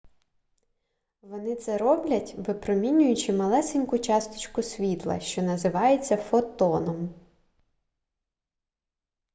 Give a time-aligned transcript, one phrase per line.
[1.21, 7.13] вони це роблять випромінюючи малесеньку часточку світла що називається фотоном